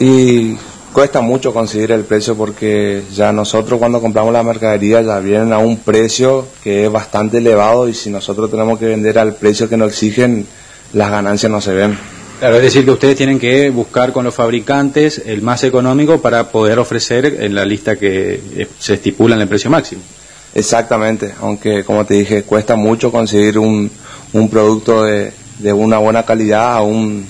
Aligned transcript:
Y 0.00 0.56
cuesta 0.92 1.20
mucho 1.20 1.52
conseguir 1.52 1.92
el 1.92 2.04
precio 2.04 2.36
porque 2.36 3.02
ya 3.14 3.32
nosotros 3.32 3.78
cuando 3.78 4.00
compramos 4.00 4.32
la 4.32 4.42
mercadería 4.42 5.02
ya 5.02 5.18
vienen 5.20 5.52
a 5.52 5.58
un 5.58 5.78
precio 5.78 6.46
que 6.62 6.86
es 6.86 6.92
bastante 6.92 7.38
elevado 7.38 7.88
y 7.88 7.94
si 7.94 8.10
nosotros 8.10 8.50
tenemos 8.50 8.78
que 8.78 8.86
vender 8.86 9.18
al 9.18 9.34
precio 9.34 9.68
que 9.68 9.76
nos 9.76 9.92
exigen, 9.92 10.46
las 10.92 11.10
ganancias 11.10 11.50
no 11.50 11.60
se 11.60 11.72
ven. 11.72 11.98
Claro, 12.38 12.56
es 12.56 12.62
decir, 12.62 12.84
que 12.84 12.92
ustedes 12.92 13.16
tienen 13.16 13.40
que 13.40 13.68
buscar 13.70 14.12
con 14.12 14.24
los 14.24 14.34
fabricantes 14.34 15.22
el 15.26 15.42
más 15.42 15.64
económico 15.64 16.20
para 16.20 16.50
poder 16.50 16.78
ofrecer 16.78 17.26
en 17.40 17.54
la 17.54 17.64
lista 17.64 17.96
que 17.96 18.40
eh, 18.56 18.68
se 18.78 18.94
estipula 18.94 19.34
en 19.34 19.42
el 19.42 19.48
precio 19.48 19.70
máximo. 19.70 20.02
Exactamente, 20.54 21.34
aunque 21.40 21.82
como 21.82 22.04
te 22.04 22.14
dije, 22.14 22.44
cuesta 22.44 22.76
mucho 22.76 23.10
conseguir 23.10 23.58
un, 23.58 23.90
un 24.32 24.48
producto 24.48 25.02
de, 25.02 25.32
de 25.58 25.72
una 25.72 25.98
buena 25.98 26.24
calidad 26.24 26.74
a 26.74 26.82
un, 26.82 27.26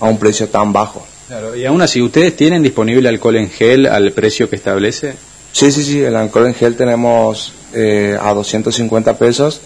a 0.00 0.04
un 0.04 0.18
precio 0.18 0.48
tan 0.48 0.70
bajo. 0.70 1.06
Claro, 1.28 1.56
y 1.56 1.64
aún 1.66 1.82
así, 1.82 2.00
¿ustedes 2.00 2.36
tienen 2.36 2.62
disponible 2.62 3.08
alcohol 3.08 3.36
en 3.36 3.50
gel 3.50 3.86
al 3.86 4.12
precio 4.12 4.48
que 4.48 4.56
establece? 4.56 5.14
Sí, 5.52 5.72
sí, 5.72 5.82
sí, 5.82 6.00
el 6.02 6.14
alcohol 6.14 6.46
en 6.46 6.54
gel 6.54 6.76
tenemos 6.76 7.52
eh, 7.74 8.16
a 8.20 8.32
250 8.32 9.18
pesos, 9.18 9.60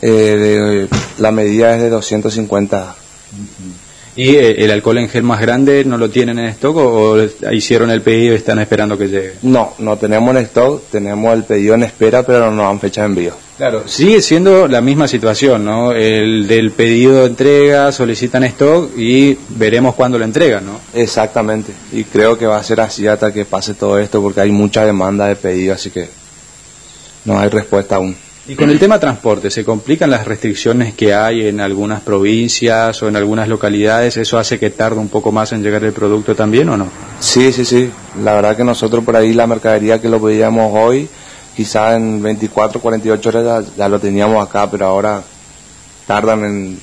eh, 0.00 0.08
de- 0.10 0.88
la 1.18 1.30
medida 1.32 1.74
es 1.76 1.82
de 1.82 1.90
250. 1.90 2.96
¿Y 4.14 4.36
eh, 4.36 4.64
el 4.64 4.70
alcohol 4.70 4.98
en 4.98 5.08
gel 5.08 5.22
más 5.22 5.40
grande 5.40 5.84
no 5.84 5.96
lo 5.96 6.10
tienen 6.10 6.38
en 6.38 6.46
stock 6.46 6.76
o, 6.76 7.12
o 7.12 7.52
hicieron 7.52 7.90
el 7.90 8.02
pedido 8.02 8.34
y 8.34 8.36
están 8.36 8.58
esperando 8.58 8.98
que 8.98 9.08
llegue? 9.08 9.34
No, 9.42 9.72
no 9.78 9.96
tenemos 9.96 10.36
en 10.36 10.42
stock, 10.42 10.82
tenemos 10.90 11.34
el 11.34 11.44
pedido 11.44 11.74
en 11.74 11.84
espera, 11.84 12.22
pero 12.22 12.50
no 12.50 12.62
dan 12.62 12.78
fecha 12.78 13.02
de 13.02 13.06
envío. 13.06 13.32
Claro, 13.56 13.86
sigue 13.86 14.20
siendo 14.20 14.66
la 14.66 14.80
misma 14.80 15.08
situación, 15.08 15.64
¿no? 15.64 15.92
El 15.92 16.46
del 16.46 16.72
pedido 16.72 17.20
de 17.20 17.26
entrega, 17.26 17.92
solicitan 17.92 18.44
stock 18.44 18.90
y 18.98 19.38
veremos 19.50 19.94
cuándo 19.94 20.18
lo 20.18 20.24
entregan, 20.24 20.66
¿no? 20.66 20.80
Exactamente, 20.92 21.72
y 21.92 22.04
creo 22.04 22.36
que 22.36 22.46
va 22.46 22.58
a 22.58 22.62
ser 22.64 22.80
así 22.80 23.06
hasta 23.06 23.32
que 23.32 23.44
pase 23.44 23.74
todo 23.74 23.98
esto 23.98 24.20
porque 24.20 24.40
hay 24.40 24.50
mucha 24.50 24.84
demanda 24.84 25.26
de 25.26 25.36
pedido, 25.36 25.74
así 25.74 25.90
que 25.90 26.08
no 27.24 27.38
hay 27.38 27.48
respuesta 27.48 27.96
aún. 27.96 28.16
Y 28.48 28.56
con 28.56 28.70
el 28.70 28.78
tema 28.80 28.98
transporte, 28.98 29.52
¿se 29.52 29.64
complican 29.64 30.10
las 30.10 30.26
restricciones 30.26 30.94
que 30.94 31.14
hay 31.14 31.46
en 31.46 31.60
algunas 31.60 32.00
provincias 32.00 33.00
o 33.00 33.08
en 33.08 33.14
algunas 33.14 33.48
localidades? 33.48 34.16
¿Eso 34.16 34.36
hace 34.36 34.58
que 34.58 34.70
tarde 34.70 34.98
un 34.98 35.08
poco 35.08 35.30
más 35.30 35.52
en 35.52 35.62
llegar 35.62 35.84
el 35.84 35.92
producto 35.92 36.34
también 36.34 36.68
o 36.68 36.76
no? 36.76 36.88
Sí, 37.20 37.52
sí, 37.52 37.64
sí, 37.64 37.88
la 38.20 38.34
verdad 38.34 38.56
que 38.56 38.64
nosotros 38.64 39.04
por 39.04 39.14
ahí 39.14 39.32
la 39.32 39.46
mercadería 39.46 40.00
que 40.00 40.08
lo 40.08 40.20
pedíamos 40.20 40.72
hoy, 40.74 41.08
quizá 41.56 41.94
en 41.94 42.20
24, 42.20 42.80
48 42.80 43.28
horas 43.28 43.44
ya, 43.44 43.74
ya 43.76 43.88
lo 43.88 44.00
teníamos 44.00 44.44
acá, 44.44 44.68
pero 44.68 44.86
ahora 44.86 45.22
tardan 46.08 46.44
en, 46.44 46.80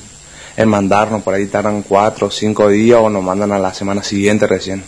en 0.59 0.67
mandarnos, 0.67 1.23
por 1.23 1.33
ahí 1.33 1.45
tardan 1.45 1.83
4 1.83 2.27
o 2.27 2.29
5 2.29 2.67
días 2.67 2.99
o 3.01 3.09
nos 3.09 3.23
mandan 3.23 3.53
a 3.53 3.59
la 3.59 3.73
semana 3.73 4.03
siguiente 4.03 4.45
recién. 4.45 4.83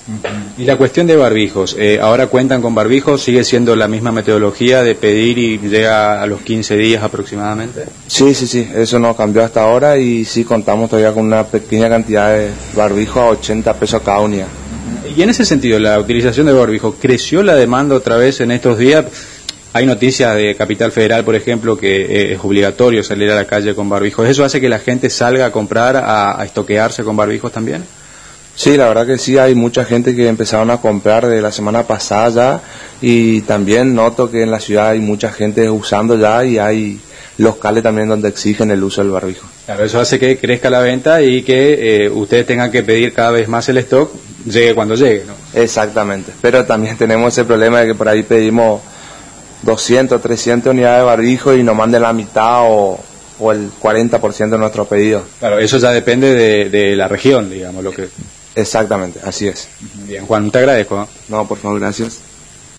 Y 0.57 0.65
la 0.65 0.75
cuestión 0.75 1.07
de 1.07 1.15
barbijos, 1.15 1.77
eh, 1.79 1.97
¿ahora 2.01 2.27
cuentan 2.27 2.61
con 2.61 2.75
barbijos? 2.75 3.23
¿Sigue 3.23 3.45
siendo 3.45 3.73
la 3.77 3.87
misma 3.87 4.11
metodología 4.11 4.83
de 4.83 4.95
pedir 4.95 5.37
y 5.37 5.59
llega 5.59 6.21
a 6.21 6.25
los 6.25 6.41
15 6.41 6.75
días 6.75 7.01
aproximadamente? 7.01 7.85
Sí, 8.05 8.33
sí, 8.33 8.47
sí, 8.47 8.69
eso 8.75 8.99
no 8.99 9.15
cambió 9.15 9.45
hasta 9.45 9.63
ahora 9.63 9.97
y 9.97 10.25
sí 10.25 10.43
contamos 10.43 10.89
todavía 10.89 11.13
con 11.13 11.23
una 11.23 11.45
pequeña 11.45 11.87
cantidad 11.87 12.35
de 12.35 12.49
barbijos 12.75 13.23
a 13.23 13.27
80 13.27 13.73
pesos 13.75 14.01
cada 14.01 14.19
unidad. 14.19 14.47
Y 15.15 15.21
en 15.21 15.29
ese 15.29 15.45
sentido, 15.45 15.79
la 15.79 15.97
utilización 15.97 16.47
de 16.47 16.53
barbijo, 16.53 16.95
¿creció 16.99 17.43
la 17.43 17.55
demanda 17.55 17.95
otra 17.95 18.17
vez 18.17 18.41
en 18.41 18.51
estos 18.51 18.77
días? 18.77 19.05
Hay 19.73 19.85
noticias 19.85 20.35
de 20.35 20.55
Capital 20.55 20.91
Federal, 20.91 21.23
por 21.23 21.35
ejemplo, 21.35 21.77
que 21.77 22.01
eh, 22.01 22.33
es 22.33 22.39
obligatorio 22.43 23.03
salir 23.03 23.31
a 23.31 23.35
la 23.35 23.45
calle 23.45 23.73
con 23.73 23.87
barbijos. 23.87 24.27
¿Eso 24.27 24.43
hace 24.43 24.59
que 24.59 24.67
la 24.67 24.79
gente 24.79 25.09
salga 25.09 25.45
a 25.45 25.51
comprar, 25.51 25.95
a, 25.95 26.39
a 26.39 26.45
estoquearse 26.45 27.03
con 27.03 27.15
barbijos 27.15 27.51
también? 27.51 27.83
Sí, 28.55 28.75
la 28.75 28.87
verdad 28.89 29.07
que 29.07 29.17
sí, 29.17 29.37
hay 29.37 29.55
mucha 29.55 29.85
gente 29.85 30.15
que 30.15 30.27
empezaron 30.27 30.69
a 30.71 30.77
comprar 30.77 31.25
de 31.25 31.41
la 31.41 31.51
semana 31.51 31.83
pasada 31.83 32.29
ya 32.29 32.61
y 33.01 33.41
también 33.41 33.95
noto 33.95 34.29
que 34.29 34.43
en 34.43 34.51
la 34.51 34.59
ciudad 34.59 34.89
hay 34.89 34.99
mucha 34.99 35.31
gente 35.31 35.69
usando 35.69 36.17
ya 36.17 36.43
y 36.43 36.59
hay 36.59 36.99
locales 37.37 37.81
también 37.81 38.09
donde 38.09 38.27
exigen 38.27 38.69
el 38.69 38.83
uso 38.83 39.01
del 39.01 39.11
barbijo. 39.11 39.47
Claro, 39.65 39.85
eso 39.85 39.99
hace 39.99 40.19
que 40.19 40.37
crezca 40.37 40.69
la 40.69 40.81
venta 40.81 41.21
y 41.21 41.43
que 41.43 42.05
eh, 42.05 42.09
ustedes 42.09 42.45
tengan 42.45 42.69
que 42.71 42.83
pedir 42.83 43.13
cada 43.13 43.31
vez 43.31 43.47
más 43.47 43.67
el 43.69 43.77
stock, 43.77 44.11
llegue 44.45 44.75
cuando 44.75 44.95
llegue, 44.95 45.23
¿no? 45.25 45.33
Exactamente, 45.59 46.33
pero 46.41 46.65
también 46.65 46.97
tenemos 46.97 47.33
ese 47.33 47.45
problema 47.45 47.79
de 47.79 47.87
que 47.87 47.95
por 47.95 48.09
ahí 48.09 48.23
pedimos 48.23 48.81
200, 49.63 50.21
300 50.21 50.71
unidades 50.73 50.99
de 50.99 51.05
barbijo 51.05 51.53
y 51.53 51.63
nos 51.63 51.75
manden 51.75 52.01
la 52.01 52.13
mitad 52.13 52.61
o, 52.63 52.99
o 53.39 53.51
el 53.51 53.69
40% 53.71 54.49
de 54.49 54.57
nuestro 54.57 54.85
pedido. 54.85 55.23
Claro, 55.39 55.59
eso 55.59 55.77
ya 55.77 55.91
depende 55.91 56.33
de, 56.33 56.69
de 56.69 56.95
la 56.95 57.07
región, 57.07 57.49
digamos, 57.49 57.83
lo 57.83 57.91
que... 57.91 58.09
Exactamente, 58.55 59.19
así 59.23 59.47
es. 59.47 59.69
Bien, 60.05 60.25
Juan, 60.25 60.51
te 60.51 60.59
agradezco. 60.59 60.95
¿no? 60.95 61.07
No, 61.29 61.47
por 61.47 61.57
favor, 61.57 61.79
gracias. 61.79 62.19